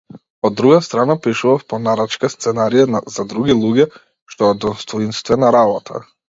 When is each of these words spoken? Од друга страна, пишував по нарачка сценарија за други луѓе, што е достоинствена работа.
Од 0.41 0.55
друга 0.55 0.81
страна, 0.85 1.15
пишував 1.25 1.65
по 1.73 1.79
нарачка 1.87 2.29
сценарија 2.35 3.03
за 3.17 3.27
други 3.35 3.57
луѓе, 3.61 3.87
што 4.35 4.51
е 4.55 4.57
достоинствена 4.65 5.55
работа. 5.59 6.05